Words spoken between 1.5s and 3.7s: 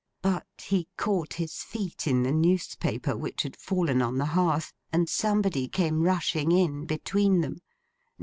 feet in the newspaper, which had